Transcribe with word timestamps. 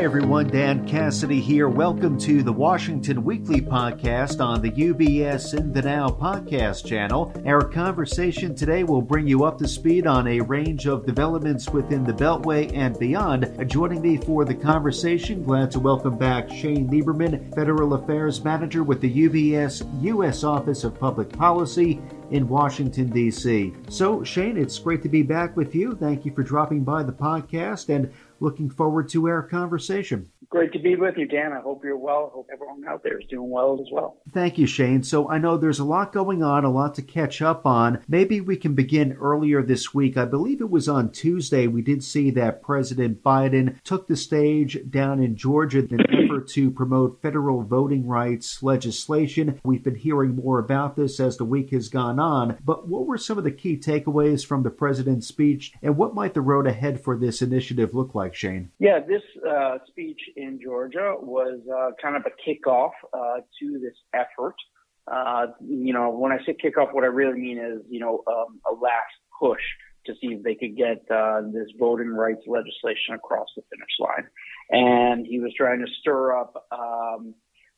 Hi, 0.00 0.04
everyone. 0.04 0.46
Dan 0.46 0.88
Cassidy 0.88 1.42
here. 1.42 1.68
Welcome 1.68 2.16
to 2.20 2.42
the 2.42 2.50
Washington 2.50 3.22
Weekly 3.22 3.60
Podcast 3.60 4.42
on 4.42 4.62
the 4.62 4.70
UBS 4.70 5.52
In 5.52 5.74
the 5.74 5.82
Now 5.82 6.08
podcast 6.08 6.86
channel. 6.86 7.30
Our 7.44 7.68
conversation 7.68 8.54
today 8.54 8.82
will 8.82 9.02
bring 9.02 9.26
you 9.26 9.44
up 9.44 9.58
to 9.58 9.68
speed 9.68 10.06
on 10.06 10.26
a 10.26 10.40
range 10.40 10.86
of 10.86 11.04
developments 11.04 11.68
within 11.68 12.02
the 12.02 12.14
Beltway 12.14 12.74
and 12.74 12.98
beyond. 12.98 13.68
Joining 13.68 14.00
me 14.00 14.16
for 14.16 14.46
the 14.46 14.54
conversation, 14.54 15.44
glad 15.44 15.70
to 15.72 15.78
welcome 15.78 16.16
back 16.16 16.48
Shane 16.48 16.88
Lieberman, 16.88 17.54
Federal 17.54 17.92
Affairs 17.92 18.42
Manager 18.42 18.82
with 18.82 19.02
the 19.02 19.28
UBS 19.28 19.86
U.S. 20.02 20.44
Office 20.44 20.82
of 20.82 20.98
Public 20.98 21.30
Policy 21.30 22.00
in 22.30 22.48
Washington, 22.48 23.10
D.C. 23.10 23.74
So, 23.90 24.24
Shane, 24.24 24.56
it's 24.56 24.78
great 24.78 25.02
to 25.02 25.10
be 25.10 25.22
back 25.22 25.58
with 25.58 25.74
you. 25.74 25.94
Thank 25.94 26.24
you 26.24 26.32
for 26.32 26.42
dropping 26.42 26.84
by 26.84 27.02
the 27.02 27.12
podcast 27.12 27.94
and 27.94 28.10
looking 28.40 28.70
forward 28.70 29.08
to 29.10 29.28
our 29.28 29.42
conversation. 29.42 30.30
Great 30.50 30.72
to 30.72 30.80
be 30.80 30.96
with 30.96 31.16
you, 31.16 31.26
Dan. 31.26 31.52
I 31.52 31.60
hope 31.60 31.84
you're 31.84 31.96
well. 31.96 32.28
I 32.32 32.34
hope 32.34 32.48
everyone 32.52 32.84
out 32.88 33.04
there 33.04 33.20
is 33.20 33.26
doing 33.28 33.50
well 33.50 33.78
as 33.80 33.86
well. 33.92 34.16
Thank 34.32 34.58
you, 34.58 34.66
Shane. 34.66 35.04
So 35.04 35.30
I 35.30 35.38
know 35.38 35.56
there's 35.56 35.78
a 35.78 35.84
lot 35.84 36.12
going 36.12 36.42
on, 36.42 36.64
a 36.64 36.70
lot 36.70 36.96
to 36.96 37.02
catch 37.02 37.40
up 37.40 37.64
on. 37.64 38.02
Maybe 38.08 38.40
we 38.40 38.56
can 38.56 38.74
begin 38.74 39.12
earlier 39.12 39.62
this 39.62 39.94
week. 39.94 40.16
I 40.16 40.24
believe 40.24 40.60
it 40.60 40.68
was 40.68 40.88
on 40.88 41.12
Tuesday. 41.12 41.68
We 41.68 41.82
did 41.82 42.02
see 42.02 42.32
that 42.32 42.62
President 42.62 43.22
Biden 43.22 43.80
took 43.84 44.08
the 44.08 44.16
stage 44.16 44.76
down 44.90 45.22
in 45.22 45.36
Georgia 45.36 45.86
in 45.88 46.00
an 46.00 46.06
effort 46.24 46.48
to 46.48 46.72
promote 46.72 47.22
federal 47.22 47.62
voting 47.62 48.08
rights 48.08 48.60
legislation. 48.60 49.60
We've 49.62 49.84
been 49.84 49.94
hearing 49.94 50.34
more 50.34 50.58
about 50.58 50.96
this 50.96 51.20
as 51.20 51.36
the 51.36 51.44
week 51.44 51.70
has 51.70 51.88
gone 51.88 52.18
on. 52.18 52.58
But 52.64 52.88
what 52.88 53.06
were 53.06 53.18
some 53.18 53.38
of 53.38 53.44
the 53.44 53.52
key 53.52 53.76
takeaways 53.76 54.44
from 54.44 54.64
the 54.64 54.70
president's 54.70 55.28
speech, 55.28 55.72
and 55.80 55.96
what 55.96 56.16
might 56.16 56.34
the 56.34 56.40
road 56.40 56.66
ahead 56.66 57.04
for 57.04 57.16
this 57.16 57.40
initiative 57.40 57.94
look 57.94 58.16
like, 58.16 58.34
Shane? 58.34 58.72
Yeah, 58.80 58.98
this 58.98 59.22
uh, 59.48 59.78
speech 59.86 60.20
in 60.42 60.60
Georgia 60.62 61.14
was 61.18 61.60
uh, 61.68 61.90
kind 62.02 62.16
of 62.16 62.22
a 62.26 62.50
kickoff 62.50 62.90
uh, 63.12 63.40
to 63.60 63.78
this 63.80 63.94
effort. 64.14 64.54
Uh, 65.10 65.46
you 65.66 65.92
know, 65.92 66.10
when 66.10 66.32
I 66.32 66.38
say 66.44 66.54
kickoff, 66.54 66.92
what 66.92 67.04
I 67.04 67.08
really 67.08 67.38
mean 67.38 67.58
is, 67.58 67.82
you 67.88 68.00
know, 68.00 68.22
um, 68.26 68.60
a 68.70 68.72
last 68.72 69.14
push 69.40 69.62
to 70.06 70.12
see 70.20 70.28
if 70.28 70.42
they 70.42 70.54
could 70.54 70.76
get 70.76 71.04
uh, 71.10 71.42
this 71.52 71.68
voting 71.78 72.08
rights 72.08 72.42
legislation 72.46 73.14
across 73.14 73.48
the 73.56 73.62
finish 73.70 73.90
line. 73.98 74.26
And 74.70 75.26
he 75.26 75.40
was 75.40 75.52
trying 75.56 75.80
to 75.80 75.92
stir 76.00 76.38
up 76.38 76.66
um, 76.72 77.34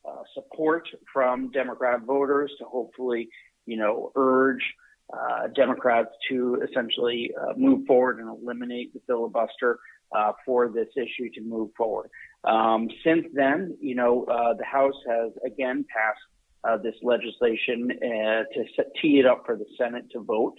uh, 0.07 0.23
support 0.33 0.87
from 1.11 1.51
Democrat 1.51 2.01
voters 2.05 2.51
to 2.59 2.65
hopefully, 2.65 3.29
you 3.65 3.77
know, 3.77 4.11
urge 4.15 4.63
uh, 5.11 5.47
Democrats 5.55 6.09
to 6.29 6.61
essentially 6.69 7.31
uh, 7.39 7.53
move 7.57 7.85
forward 7.85 8.19
and 8.19 8.29
eliminate 8.29 8.93
the 8.93 9.01
filibuster 9.05 9.79
uh, 10.15 10.31
for 10.45 10.69
this 10.69 10.87
issue 10.95 11.29
to 11.33 11.41
move 11.41 11.69
forward. 11.77 12.09
Um, 12.43 12.89
since 13.03 13.25
then, 13.33 13.77
you 13.79 13.95
know, 13.95 14.25
uh, 14.25 14.53
the 14.53 14.65
House 14.65 14.99
has 15.07 15.31
again 15.45 15.85
passed 15.95 16.19
uh, 16.63 16.77
this 16.77 16.95
legislation 17.03 17.89
uh, 17.91 18.43
to 18.53 18.63
set, 18.75 18.87
tee 19.01 19.19
it 19.19 19.25
up 19.25 19.43
for 19.45 19.57
the 19.57 19.65
Senate 19.77 20.05
to 20.11 20.21
vote 20.21 20.55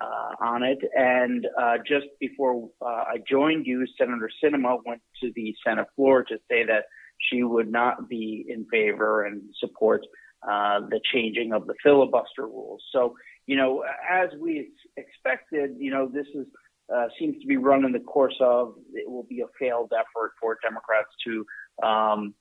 uh, 0.00 0.44
on 0.44 0.62
it. 0.62 0.78
And 0.94 1.46
uh, 1.60 1.78
just 1.86 2.06
before 2.20 2.68
I 2.82 3.16
joined 3.28 3.66
you, 3.66 3.86
Senator 3.98 4.30
Sinema 4.42 4.78
went 4.84 5.00
to 5.22 5.32
the 5.34 5.54
Senate 5.66 5.86
floor 5.96 6.24
to 6.24 6.36
say 6.50 6.64
that 6.66 6.84
she 7.30 7.42
would 7.42 7.70
not 7.70 8.08
be 8.08 8.44
in 8.48 8.66
favor 8.70 9.24
and 9.24 9.42
support 9.58 10.02
the 10.42 11.00
changing 11.12 11.52
of 11.52 11.66
the 11.66 11.74
filibuster 11.82 12.46
rules. 12.46 12.82
So, 12.92 13.14
you 13.46 13.56
know, 13.56 13.82
as 14.10 14.28
we 14.38 14.68
expected, 14.96 15.70
you 15.78 15.90
know, 15.90 16.06
this 16.06 16.26
is 16.34 16.46
uh, 16.94 17.06
seems 17.18 17.40
to 17.40 17.46
be 17.46 17.56
run 17.56 17.84
in 17.84 17.92
the 17.92 18.00
course 18.00 18.36
of 18.40 18.74
it 18.92 19.08
will 19.10 19.24
be 19.24 19.40
a 19.40 19.46
failed 19.58 19.92
effort 19.92 20.32
for 20.40 20.58
Democrats 20.62 21.08
to 21.24 21.46
um, 21.82 22.34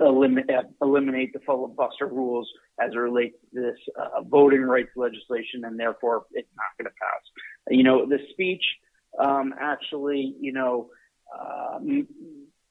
eliminate, 0.00 0.66
eliminate 0.82 1.32
the 1.32 1.40
filibuster 1.46 2.06
rules 2.06 2.50
as 2.80 2.92
it 2.92 2.98
relates 2.98 3.36
to 3.54 3.60
this 3.60 3.78
uh, 3.98 4.22
voting 4.22 4.62
rights 4.62 4.90
legislation, 4.96 5.64
and 5.64 5.78
therefore 5.78 6.24
it's 6.32 6.48
not 6.56 6.66
going 6.78 6.90
to 6.90 6.96
pass. 7.00 7.22
You 7.70 7.84
know, 7.84 8.06
the 8.06 8.18
speech 8.30 8.64
um, 9.18 9.54
actually, 9.60 10.34
you 10.40 10.52
know, 10.52 10.88
um, 11.38 12.06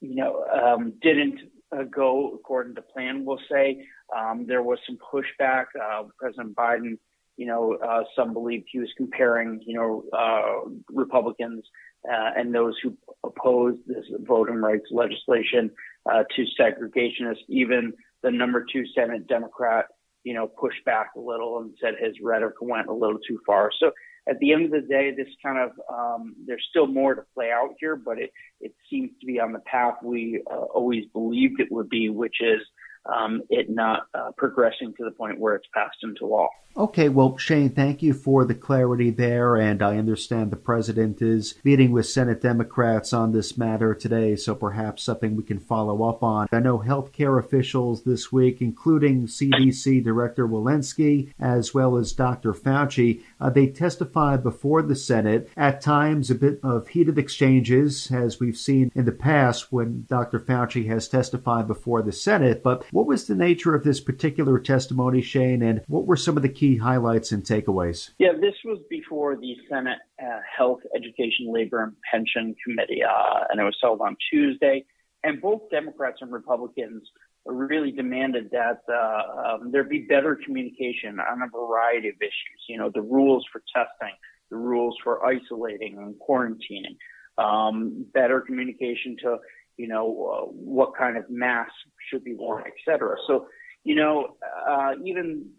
you 0.01 0.15
know, 0.15 0.43
um, 0.45 0.93
didn't 1.01 1.39
uh, 1.71 1.83
go 1.83 2.33
according 2.35 2.75
to 2.75 2.81
plan. 2.81 3.25
We'll 3.25 3.39
say 3.49 3.85
um, 4.15 4.45
there 4.47 4.61
was 4.61 4.79
some 4.85 4.97
pushback. 4.97 5.65
Uh, 5.81 6.03
President 6.19 6.55
Biden 6.55 6.97
you 7.37 7.45
know, 7.45 7.77
uh, 7.85 8.03
some 8.15 8.33
believed 8.33 8.67
he 8.71 8.79
was 8.79 8.89
comparing, 8.97 9.61
you 9.65 9.75
know, 9.75 10.03
uh, 10.13 10.69
Republicans 10.89 11.63
uh, 12.07 12.31
and 12.35 12.53
those 12.53 12.75
who 12.83 12.95
opposed 13.23 13.79
this 13.87 14.05
voting 14.21 14.55
rights 14.55 14.85
legislation 14.91 15.71
uh, 16.11 16.23
to 16.35 16.45
segregationists. 16.59 17.43
Even 17.49 17.93
the 18.21 18.31
number 18.31 18.65
two 18.71 18.83
Senate 18.95 19.27
Democrat, 19.27 19.85
you 20.23 20.33
know, 20.33 20.47
pushed 20.47 20.83
back 20.85 21.11
a 21.15 21.19
little 21.19 21.59
and 21.59 21.73
said 21.81 21.93
his 21.99 22.15
rhetoric 22.21 22.55
went 22.61 22.87
a 22.87 22.93
little 22.93 23.19
too 23.27 23.39
far. 23.45 23.71
So 23.79 23.91
at 24.27 24.39
the 24.39 24.53
end 24.53 24.65
of 24.65 24.71
the 24.71 24.87
day, 24.87 25.13
this 25.15 25.27
kind 25.43 25.57
of 25.57 25.71
um, 25.93 26.35
there's 26.45 26.65
still 26.69 26.87
more 26.87 27.15
to 27.15 27.23
play 27.33 27.51
out 27.51 27.71
here, 27.79 27.95
but 27.95 28.19
it 28.19 28.31
it 28.61 28.73
seems 28.89 29.11
to 29.19 29.25
be 29.25 29.39
on 29.39 29.51
the 29.51 29.59
path 29.59 29.95
we 30.03 30.41
uh, 30.49 30.55
always 30.55 31.05
believed 31.13 31.59
it 31.59 31.71
would 31.71 31.89
be, 31.89 32.09
which 32.09 32.37
is 32.41 32.61
um, 33.05 33.41
it 33.49 33.69
not 33.69 34.07
uh, 34.13 34.31
progressing 34.37 34.93
to 34.97 35.03
the 35.03 35.11
point 35.11 35.39
where 35.39 35.55
it's 35.55 35.67
passed 35.73 35.97
into 36.03 36.25
law. 36.25 36.49
Okay, 36.75 37.07
well, 37.07 37.37
Shane, 37.37 37.69
thank 37.69 38.01
you 38.01 38.13
for 38.13 38.45
the 38.45 38.55
clarity 38.55 39.11
there. 39.11 39.55
And 39.57 39.83
I 39.83 39.97
understand 39.97 40.49
the 40.49 40.55
president 40.55 41.21
is 41.21 41.53
meeting 41.63 41.91
with 41.91 42.07
Senate 42.07 42.41
Democrats 42.41 43.13
on 43.13 43.31
this 43.31 43.59
matter 43.59 43.93
today, 43.93 44.35
so 44.35 44.55
perhaps 44.55 45.03
something 45.03 45.35
we 45.35 45.43
can 45.43 45.59
follow 45.59 46.09
up 46.09 46.23
on. 46.23 46.47
I 46.51 46.59
know 46.59 46.79
healthcare 46.79 47.37
officials 47.37 48.03
this 48.03 48.31
week, 48.31 48.59
including 48.59 49.27
CDC 49.27 50.03
Director 50.03 50.47
Walensky, 50.47 51.31
as 51.39 51.75
well 51.75 51.95
as 51.95 52.11
Dr. 52.11 52.53
Fauci, 52.53 53.21
uh, 53.39 53.51
they 53.51 53.67
testified 53.67 54.41
before 54.41 54.81
the 54.81 54.95
Senate. 54.95 55.49
At 55.55 55.79
times, 55.79 56.31
a 56.31 56.35
bit 56.35 56.59
of 56.63 56.87
heated 56.87 57.19
exchanges, 57.19 58.11
as 58.11 58.39
we've 58.39 58.57
seen 58.57 58.91
in 58.95 59.05
the 59.05 59.11
past 59.11 59.71
when 59.71 60.07
Dr. 60.09 60.39
Fauci 60.39 60.87
has 60.87 61.07
testified 61.07 61.67
before 61.67 62.01
the 62.01 62.11
Senate. 62.11 62.63
But 62.63 62.83
what 62.93 63.07
was 63.07 63.25
the 63.25 63.35
nature 63.35 63.73
of 63.73 63.83
this 63.83 63.99
particular 63.99 64.59
testimony, 64.59 65.21
Shane, 65.21 65.63
and 65.63 65.81
what 65.87 66.05
were 66.05 66.15
some 66.15 66.37
of 66.37 66.43
the 66.43 66.49
key 66.49 66.77
highlights 66.77 67.31
and 67.31 67.43
takeaways? 67.43 68.11
Yeah, 68.19 68.33
this 68.39 68.53
was 68.63 68.77
before 68.87 69.35
the 69.35 69.55
Senate 69.67 69.97
uh, 70.21 70.39
Health, 70.57 70.81
Education, 70.95 71.51
Labor, 71.51 71.83
and 71.83 71.93
Pension 72.09 72.55
Committee, 72.63 73.01
uh, 73.03 73.45
and 73.49 73.59
it 73.59 73.63
was 73.63 73.77
held 73.81 73.99
on 74.01 74.15
Tuesday. 74.31 74.85
And 75.23 75.41
both 75.41 75.69
Democrats 75.71 76.17
and 76.21 76.31
Republicans 76.31 77.01
really 77.45 77.91
demanded 77.91 78.51
that 78.51 78.81
uh, 78.87 79.55
um, 79.55 79.71
there 79.71 79.83
be 79.83 80.05
better 80.07 80.37
communication 80.45 81.19
on 81.19 81.41
a 81.41 81.47
variety 81.47 82.09
of 82.09 82.15
issues. 82.21 82.61
You 82.69 82.77
know, 82.77 82.91
the 82.93 83.01
rules 83.01 83.43
for 83.51 83.63
testing, 83.73 84.15
the 84.51 84.57
rules 84.57 84.95
for 85.03 85.25
isolating 85.25 85.97
and 85.97 86.15
quarantining, 86.27 86.97
um, 87.43 88.05
better 88.13 88.39
communication 88.39 89.15
to, 89.23 89.37
you 89.77 89.87
know, 89.87 90.05
uh, 90.05 90.45
what 90.51 90.95
kind 90.95 91.17
of 91.17 91.27
masks 91.29 91.73
should 92.13 92.23
be 92.23 92.35
worn, 92.35 92.63
et 92.67 92.73
cetera. 92.85 93.15
So, 93.27 93.47
you 93.83 93.95
know, 93.95 94.37
uh, 94.69 94.91
even 95.03 95.49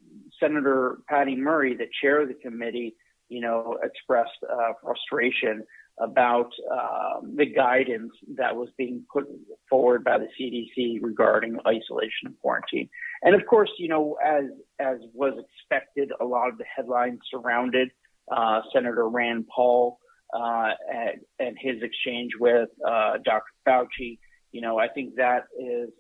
Senator 0.40 0.98
Patty 1.08 1.36
Murray, 1.36 1.76
the 1.76 1.88
chair 2.00 2.22
of 2.22 2.28
the 2.28 2.34
committee, 2.34 2.94
you 3.28 3.40
know, 3.40 3.78
expressed 3.82 4.30
uh, 4.50 4.72
frustration 4.82 5.64
about 6.00 6.50
uh, 6.72 7.20
the 7.36 7.46
guidance 7.46 8.12
that 8.36 8.54
was 8.54 8.68
being 8.76 9.04
put 9.12 9.26
forward 9.70 10.02
by 10.02 10.18
the 10.18 10.26
CDC 10.38 10.98
regarding 11.00 11.56
isolation 11.66 12.26
and 12.26 12.34
quarantine. 12.40 12.88
And 13.22 13.34
of 13.34 13.46
course, 13.46 13.70
you 13.78 13.88
know, 13.88 14.16
as 14.24 14.44
as 14.80 14.98
was 15.12 15.34
expected, 15.38 16.10
a 16.20 16.24
lot 16.24 16.48
of 16.48 16.58
the 16.58 16.64
headlines 16.64 17.20
surrounded 17.30 17.90
uh, 18.30 18.62
Senator 18.72 19.08
Rand 19.08 19.46
Paul 19.54 19.98
uh, 20.34 20.70
and, 20.92 21.20
and, 21.38 21.56
his 21.60 21.80
exchange 21.82 22.32
with 22.40 22.68
uh, 22.86 23.18
Dr. 23.24 23.44
Fauci. 23.66 24.18
You 24.50 24.62
know, 24.62 24.78
I 24.78 24.88
think 24.88 25.14
that 25.16 25.44
is 25.60 25.90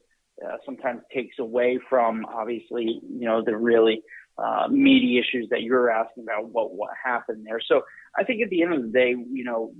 uh, 0.44 0.56
sometimes 0.64 1.02
takes 1.12 1.38
away 1.38 1.78
from 1.88 2.24
obviously, 2.26 3.00
you 3.08 3.26
know, 3.26 3.42
the 3.44 3.56
really 3.56 4.02
uh, 4.38 4.66
meaty 4.68 5.18
issues 5.18 5.48
that 5.50 5.62
you're 5.62 5.90
asking 5.90 6.24
about 6.24 6.48
what 6.48 6.74
what 6.74 6.90
happened 7.02 7.46
there. 7.46 7.60
So 7.60 7.82
I 8.18 8.24
think 8.24 8.42
at 8.42 8.50
the 8.50 8.62
end 8.62 8.74
of 8.74 8.82
the 8.82 8.88
day, 8.88 9.10
you 9.10 9.44
know, 9.44 9.72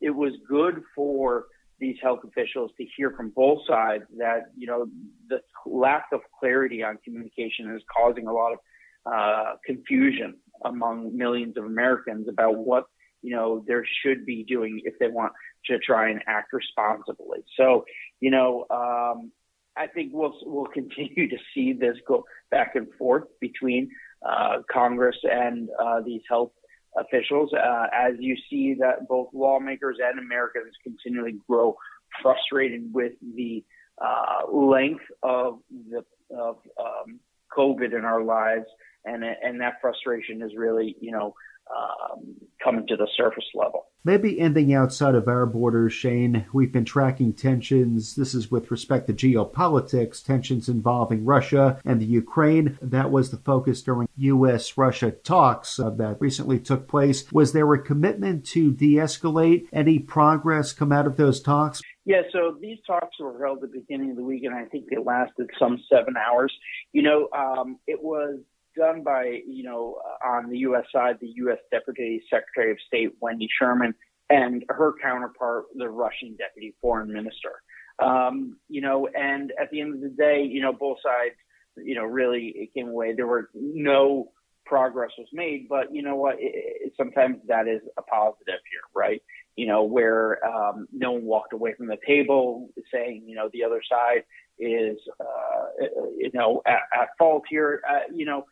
it 0.00 0.10
was 0.10 0.32
good 0.48 0.82
for 0.94 1.46
these 1.78 1.96
health 2.02 2.20
officials 2.24 2.70
to 2.78 2.86
hear 2.96 3.12
from 3.12 3.30
both 3.30 3.60
sides 3.66 4.04
that 4.18 4.52
you 4.56 4.66
know 4.66 4.86
the 5.28 5.40
lack 5.66 6.06
of 6.12 6.20
clarity 6.38 6.82
on 6.82 6.98
communication 7.04 7.74
is 7.74 7.82
causing 7.96 8.26
a 8.26 8.32
lot 8.32 8.52
of 8.52 8.58
uh, 9.06 9.54
confusion 9.64 10.34
among 10.64 11.16
millions 11.16 11.56
of 11.56 11.64
Americans 11.64 12.28
about 12.28 12.56
what 12.56 12.86
you 13.20 13.34
know 13.34 13.64
there 13.68 13.84
should 14.02 14.26
be 14.26 14.42
doing 14.42 14.80
if 14.84 14.94
they 14.98 15.08
want 15.08 15.32
to 15.66 15.78
try 15.78 16.10
and 16.10 16.20
act 16.26 16.52
responsibly. 16.52 17.38
So 17.56 17.84
you 18.18 18.32
know. 18.32 18.66
Um, 18.68 19.30
I 19.76 19.86
think 19.86 20.10
we'll 20.12 20.34
we'll 20.44 20.66
continue 20.66 21.28
to 21.28 21.36
see 21.54 21.72
this 21.72 21.96
go 22.06 22.24
back 22.50 22.74
and 22.74 22.86
forth 22.98 23.24
between 23.40 23.90
uh, 24.26 24.58
Congress 24.70 25.16
and 25.24 25.68
uh, 25.80 26.00
these 26.04 26.22
health 26.28 26.52
officials 26.96 27.50
uh, 27.54 27.86
as 27.92 28.14
you 28.18 28.36
see 28.50 28.74
that 28.78 29.08
both 29.08 29.28
lawmakers 29.32 29.96
and 30.02 30.18
Americans 30.18 30.74
continually 30.82 31.38
grow 31.48 31.74
frustrated 32.20 32.92
with 32.92 33.12
the 33.34 33.64
uh, 34.00 34.50
length 34.52 35.04
of 35.22 35.60
the 35.90 36.04
of 36.36 36.56
um, 36.78 37.20
COVID 37.56 37.96
in 37.96 38.04
our 38.04 38.22
lives, 38.22 38.66
and 39.04 39.24
and 39.24 39.60
that 39.60 39.74
frustration 39.80 40.42
is 40.42 40.52
really 40.56 40.96
you 41.00 41.12
know 41.12 41.34
um, 41.70 42.34
coming 42.62 42.86
to 42.86 42.96
the 42.96 43.08
surface 43.16 43.44
level. 43.54 43.86
Maybe 44.04 44.40
ending 44.40 44.74
outside 44.74 45.14
of 45.14 45.28
our 45.28 45.46
borders, 45.46 45.92
Shane, 45.92 46.46
we've 46.52 46.72
been 46.72 46.84
tracking 46.84 47.32
tensions. 47.32 48.16
This 48.16 48.34
is 48.34 48.50
with 48.50 48.70
respect 48.70 49.06
to 49.06 49.12
geopolitics, 49.12 50.24
tensions 50.24 50.68
involving 50.68 51.24
Russia 51.24 51.80
and 51.84 52.00
the 52.00 52.06
Ukraine. 52.06 52.78
That 52.82 53.12
was 53.12 53.30
the 53.30 53.36
focus 53.36 53.80
during 53.82 54.08
U.S. 54.16 54.76
Russia 54.76 55.12
talks 55.12 55.78
uh, 55.78 55.90
that 55.90 56.20
recently 56.20 56.58
took 56.58 56.88
place. 56.88 57.30
Was 57.30 57.52
there 57.52 57.72
a 57.72 57.82
commitment 57.82 58.44
to 58.46 58.72
de 58.72 58.94
escalate? 58.96 59.68
Any 59.72 60.00
progress 60.00 60.72
come 60.72 60.90
out 60.90 61.06
of 61.06 61.16
those 61.16 61.40
talks? 61.40 61.80
Yeah, 62.04 62.22
so 62.32 62.56
these 62.60 62.78
talks 62.84 63.20
were 63.20 63.44
held 63.44 63.62
at 63.62 63.70
the 63.70 63.78
beginning 63.78 64.10
of 64.10 64.16
the 64.16 64.24
week, 64.24 64.42
and 64.42 64.54
I 64.54 64.64
think 64.64 64.86
they 64.90 64.96
lasted 64.96 65.48
some 65.60 65.78
seven 65.88 66.14
hours. 66.16 66.52
You 66.92 67.02
know, 67.02 67.28
um, 67.36 67.78
it 67.86 68.02
was 68.02 68.40
done 68.76 69.02
by, 69.02 69.40
you 69.46 69.62
know, 69.64 69.98
on 70.24 70.50
the 70.50 70.58
U.S. 70.58 70.84
side, 70.92 71.16
the 71.20 71.32
U.S. 71.36 71.58
Deputy 71.70 72.22
Secretary 72.30 72.72
of 72.72 72.78
State, 72.86 73.12
Wendy 73.20 73.48
Sherman, 73.58 73.94
and 74.30 74.64
her 74.68 74.94
counterpart, 75.02 75.66
the 75.74 75.88
Russian 75.88 76.36
Deputy 76.36 76.74
Foreign 76.80 77.12
Minister. 77.12 77.62
Um, 77.98 78.56
you 78.68 78.80
know, 78.80 79.08
and 79.14 79.52
at 79.60 79.70
the 79.70 79.80
end 79.80 79.94
of 79.94 80.00
the 80.00 80.08
day, 80.08 80.42
you 80.42 80.62
know, 80.62 80.72
both 80.72 80.98
sides, 81.02 81.34
you 81.76 81.94
know, 81.94 82.04
really 82.04 82.52
it 82.56 82.74
came 82.74 82.88
away. 82.88 83.12
There 83.14 83.26
were 83.26 83.50
no 83.54 84.30
progress 84.64 85.10
was 85.18 85.28
made, 85.32 85.68
but 85.68 85.94
you 85.94 86.02
know 86.02 86.16
what? 86.16 86.36
It, 86.38 86.52
it, 86.54 86.92
sometimes 86.96 87.38
that 87.48 87.68
is 87.68 87.80
a 87.98 88.02
positive 88.02 88.46
here, 88.70 88.82
right? 88.94 89.22
You 89.56 89.66
know, 89.66 89.82
where 89.82 90.44
um, 90.46 90.86
no 90.92 91.12
one 91.12 91.24
walked 91.24 91.52
away 91.52 91.74
from 91.74 91.88
the 91.88 91.98
table 92.06 92.70
saying, 92.92 93.24
you 93.26 93.34
know, 93.34 93.50
the 93.52 93.64
other 93.64 93.82
side 93.86 94.24
is, 94.58 94.96
uh, 95.20 95.86
you 96.16 96.30
know, 96.32 96.62
at, 96.66 96.80
at 96.98 97.08
fault 97.18 97.44
here. 97.48 97.82
Uh, 97.88 98.12
you 98.14 98.24
know, 98.24 98.46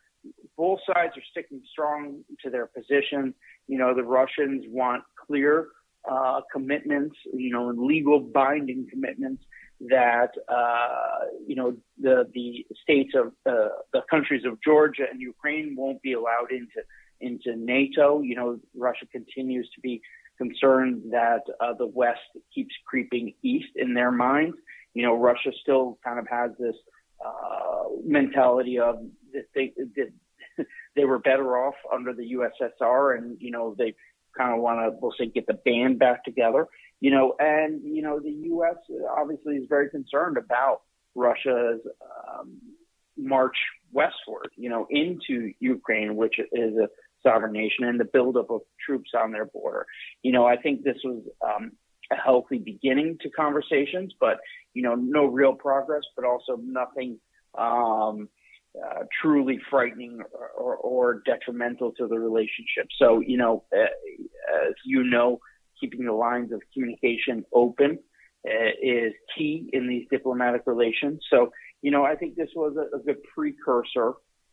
both 0.60 0.80
sides 0.86 1.16
are 1.16 1.22
sticking 1.30 1.62
strong 1.72 2.22
to 2.44 2.50
their 2.50 2.66
position. 2.66 3.32
You 3.66 3.78
know, 3.78 3.94
the 3.94 4.04
Russians 4.04 4.66
want 4.68 5.02
clear 5.26 5.68
uh, 6.04 6.42
commitments, 6.52 7.16
you 7.32 7.50
know, 7.50 7.70
and 7.70 7.78
legal 7.78 8.20
binding 8.20 8.86
commitments 8.90 9.42
that 9.88 10.32
uh, 10.48 11.20
you 11.46 11.56
know 11.56 11.74
the 11.98 12.28
the 12.34 12.66
states 12.82 13.12
of 13.14 13.28
uh, 13.50 13.70
the 13.94 14.02
countries 14.10 14.44
of 14.44 14.58
Georgia 14.62 15.04
and 15.10 15.18
Ukraine 15.18 15.74
won't 15.78 16.02
be 16.02 16.12
allowed 16.12 16.50
into 16.50 16.80
into 17.22 17.56
NATO. 17.56 18.20
You 18.20 18.36
know, 18.36 18.60
Russia 18.76 19.06
continues 19.10 19.66
to 19.74 19.80
be 19.80 20.02
concerned 20.36 21.04
that 21.10 21.40
uh, 21.58 21.72
the 21.72 21.86
West 21.86 22.28
keeps 22.54 22.74
creeping 22.86 23.32
east 23.42 23.72
in 23.76 23.94
their 23.94 24.12
minds. 24.12 24.56
You 24.92 25.04
know, 25.04 25.16
Russia 25.16 25.52
still 25.62 25.98
kind 26.04 26.18
of 26.18 26.26
has 26.28 26.50
this 26.58 26.76
uh, 27.24 27.84
mentality 28.04 28.78
of 28.78 28.96
that 29.32 29.46
they 29.54 29.72
that 29.96 30.10
they 31.00 31.06
were 31.06 31.18
better 31.18 31.56
off 31.56 31.76
under 31.90 32.12
the 32.12 32.34
USSR, 32.34 33.16
and 33.16 33.38
you 33.40 33.50
know 33.50 33.74
they 33.78 33.94
kind 34.36 34.54
of 34.54 34.60
want 34.60 34.80
to 34.80 34.98
we'll 35.00 35.14
say 35.18 35.26
get 35.26 35.46
the 35.46 35.54
band 35.54 35.98
back 35.98 36.24
together. 36.24 36.66
You 37.00 37.10
know, 37.10 37.34
and 37.38 37.80
you 37.82 38.02
know 38.02 38.20
the 38.20 38.30
U.S. 38.30 38.76
obviously 39.16 39.54
is 39.54 39.66
very 39.66 39.88
concerned 39.88 40.36
about 40.36 40.82
Russia's 41.14 41.80
um, 42.28 42.58
march 43.16 43.56
westward, 43.92 44.50
you 44.56 44.68
know, 44.68 44.86
into 44.90 45.52
Ukraine, 45.58 46.16
which 46.16 46.38
is 46.38 46.76
a 46.76 46.88
sovereign 47.22 47.52
nation, 47.52 47.84
and 47.84 47.98
the 47.98 48.04
buildup 48.04 48.50
of 48.50 48.60
troops 48.84 49.10
on 49.18 49.32
their 49.32 49.46
border. 49.46 49.86
You 50.22 50.32
know, 50.32 50.46
I 50.46 50.56
think 50.56 50.84
this 50.84 50.98
was 51.02 51.22
um, 51.42 51.72
a 52.12 52.16
healthy 52.16 52.58
beginning 52.58 53.16
to 53.22 53.30
conversations, 53.30 54.12
but 54.20 54.36
you 54.74 54.82
know, 54.82 54.96
no 54.96 55.24
real 55.24 55.54
progress, 55.54 56.02
but 56.14 56.26
also 56.26 56.60
nothing 56.62 57.18
um, 57.58 58.28
uh, 58.76 59.02
truly 59.20 59.58
frightening 59.68 60.20
or, 60.56 60.76
or, 60.76 61.22
detrimental 61.26 61.92
to 61.92 62.06
the 62.06 62.18
relationship. 62.18 62.86
So, 62.98 63.20
you 63.20 63.36
know, 63.36 63.64
uh, 63.76 63.82
as 64.68 64.74
you 64.84 65.02
know, 65.02 65.40
keeping 65.80 66.04
the 66.04 66.12
lines 66.12 66.52
of 66.52 66.62
communication 66.72 67.44
open 67.52 67.98
uh, 68.46 68.70
is 68.80 69.12
key 69.36 69.68
in 69.72 69.88
these 69.88 70.06
diplomatic 70.10 70.62
relations. 70.66 71.20
So, 71.30 71.52
you 71.82 71.90
know, 71.90 72.04
I 72.04 72.14
think 72.14 72.36
this 72.36 72.50
was 72.54 72.76
a, 72.76 72.96
a 72.96 73.00
good 73.00 73.22
precursor 73.34 74.12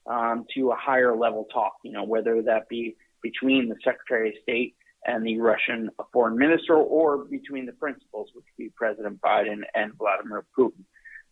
um, 0.09 0.45
to 0.55 0.71
a 0.71 0.75
higher 0.75 1.15
level 1.15 1.45
talk, 1.53 1.73
you 1.83 1.91
know, 1.91 2.03
whether 2.03 2.41
that 2.41 2.69
be 2.69 2.95
between 3.21 3.69
the 3.69 3.75
Secretary 3.83 4.29
of 4.29 4.35
State 4.41 4.75
and 5.05 5.25
the 5.25 5.39
Russian 5.39 5.89
foreign 6.11 6.37
minister 6.37 6.75
or 6.75 7.25
between 7.25 7.65
the 7.65 7.71
principals, 7.73 8.29
which 8.33 8.45
would 8.57 8.63
be 8.63 8.71
President 8.75 9.21
Biden 9.21 9.61
and 9.75 9.93
Vladimir 9.97 10.45
Putin. 10.57 10.83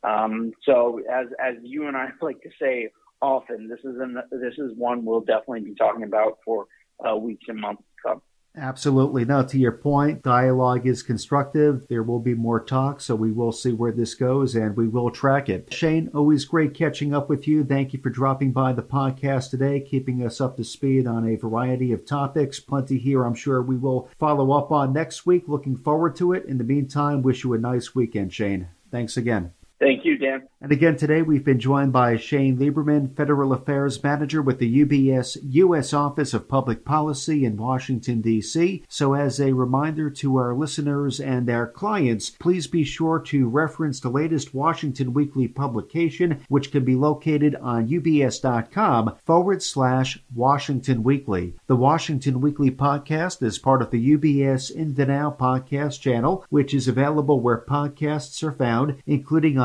Um, 0.05 0.51
so 0.63 1.01
as, 1.11 1.27
as 1.43 1.55
you 1.63 1.87
and 1.87 1.97
I 1.97 2.09
like 2.21 2.41
to 2.41 2.49
say 2.61 2.89
often, 3.21 3.67
this 3.67 3.79
is 3.79 3.99
an, 3.99 4.17
this 4.31 4.53
is 4.57 4.71
one 4.75 5.05
we'll 5.05 5.21
definitely 5.21 5.61
be 5.61 5.75
talking 5.75 6.03
about 6.03 6.39
for 6.43 6.67
uh, 7.07 7.15
weeks 7.15 7.45
and 7.47 7.59
months 7.59 7.81
to 7.81 8.09
come. 8.09 8.21
Absolutely. 8.57 9.25
Now, 9.25 9.41
to 9.41 9.57
your 9.57 9.73
point, 9.73 10.23
dialogue 10.23 10.87
is 10.87 11.03
constructive. 11.03 11.87
There 11.89 12.03
will 12.03 12.19
be 12.19 12.33
more 12.33 12.63
talk, 12.63 13.01
so 13.01 13.13
we 13.13 13.31
will 13.31 13.51
see 13.51 13.73
where 13.73 13.91
this 13.91 14.15
goes 14.15 14.55
and 14.55 14.77
we 14.77 14.87
will 14.87 15.11
track 15.11 15.49
it. 15.49 15.73
Shane, 15.73 16.09
always 16.13 16.45
great 16.45 16.73
catching 16.73 17.13
up 17.13 17.27
with 17.27 17.47
you. 17.47 17.65
Thank 17.65 17.91
you 17.91 17.99
for 17.99 18.09
dropping 18.09 18.53
by 18.53 18.71
the 18.71 18.83
podcast 18.83 19.49
today, 19.49 19.81
keeping 19.81 20.25
us 20.25 20.39
up 20.39 20.55
to 20.57 20.63
speed 20.63 21.05
on 21.05 21.27
a 21.27 21.35
variety 21.35 21.91
of 21.91 22.05
topics. 22.05 22.61
Plenty 22.61 22.97
here, 22.97 23.25
I'm 23.25 23.35
sure 23.35 23.61
we 23.61 23.75
will 23.75 24.09
follow 24.17 24.53
up 24.53 24.71
on 24.71 24.93
next 24.93 25.25
week. 25.25 25.43
Looking 25.47 25.75
forward 25.75 26.15
to 26.17 26.31
it. 26.31 26.45
In 26.45 26.57
the 26.57 26.63
meantime, 26.63 27.23
wish 27.23 27.43
you 27.43 27.53
a 27.53 27.57
nice 27.57 27.93
weekend, 27.93 28.31
Shane. 28.31 28.69
Thanks 28.89 29.17
again. 29.17 29.51
Thank 29.77 30.05
you, 30.05 30.17
Dan. 30.17 30.47
And 30.61 30.71
again, 30.71 30.95
today 30.95 31.21
we've 31.21 31.43
been 31.43 31.59
joined 31.59 31.91
by 31.91 32.15
Shane 32.15 32.57
Lieberman, 32.57 33.13
Federal 33.15 33.51
Affairs 33.51 34.01
Manager 34.01 34.41
with 34.41 34.57
the 34.57 34.85
UBS 34.85 35.37
U.S. 35.43 35.93
Office 35.93 36.33
of 36.33 36.47
Public 36.47 36.85
Policy 36.85 37.43
in 37.43 37.57
Washington, 37.57 38.21
D.C. 38.21 38.83
So, 38.87 39.13
as 39.13 39.41
a 39.41 39.51
reminder 39.51 40.09
to 40.09 40.37
our 40.37 40.55
listeners 40.55 41.19
and 41.19 41.49
our 41.49 41.67
clients, 41.67 42.29
please 42.29 42.67
be 42.67 42.85
sure 42.85 43.19
to 43.27 43.49
reference 43.49 43.99
the 43.99 44.09
latest 44.09 44.53
Washington 44.53 45.13
Weekly 45.13 45.49
publication, 45.49 46.45
which 46.47 46.71
can 46.71 46.85
be 46.85 46.95
located 46.95 47.55
on 47.55 47.89
ubs.com 47.89 49.17
forward 49.25 49.61
slash 49.61 50.23
Washington 50.33 51.03
Weekly. 51.03 51.53
The 51.67 51.75
Washington 51.75 52.39
Weekly 52.39 52.71
podcast 52.71 53.43
is 53.43 53.59
part 53.59 53.81
of 53.81 53.91
the 53.91 54.17
UBS 54.17 54.71
In 54.71 54.95
the 54.95 55.05
Now 55.05 55.35
podcast 55.37 55.99
channel, 55.99 56.45
which 56.49 56.73
is 56.73 56.87
available 56.87 57.41
where 57.41 57.65
podcasts 57.67 58.41
are 58.41 58.53
found, 58.53 59.01
including 59.05 59.57
on 59.57 59.64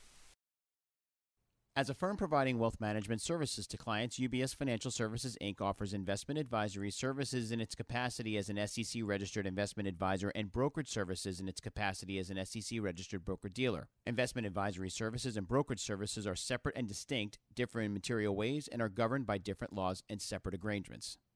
As 1.73 1.89
a 1.89 1.93
firm 1.93 2.17
providing 2.17 2.59
wealth 2.59 2.81
management 2.81 3.21
services 3.21 3.65
to 3.67 3.77
clients, 3.77 4.19
UBS 4.19 4.53
Financial 4.53 4.91
Services 4.91 5.37
Inc. 5.41 5.61
offers 5.61 5.93
investment 5.93 6.37
advisory 6.37 6.91
services 6.91 7.49
in 7.49 7.61
its 7.61 7.75
capacity 7.75 8.35
as 8.35 8.49
an 8.49 8.59
SEC 8.67 9.01
registered 9.05 9.47
investment 9.47 9.87
advisor 9.87 10.33
and 10.35 10.51
brokerage 10.51 10.89
services 10.89 11.39
in 11.39 11.47
its 11.47 11.61
capacity 11.61 12.19
as 12.19 12.29
an 12.29 12.45
SEC 12.45 12.81
registered 12.81 13.23
broker 13.23 13.47
dealer. 13.47 13.87
Investment 14.05 14.45
advisory 14.45 14.89
services 14.89 15.37
and 15.37 15.47
brokerage 15.47 15.79
services 15.79 16.27
are 16.27 16.35
separate 16.35 16.75
and 16.75 16.89
distinct, 16.89 17.39
differ 17.55 17.79
in 17.79 17.93
material 17.93 18.35
ways, 18.35 18.67
and 18.69 18.81
are 18.81 18.89
governed 18.89 19.25
by 19.25 19.37
different 19.37 19.71
laws 19.71 20.03
and 20.09 20.21
separate 20.21 20.59
arrangements. 20.61 21.17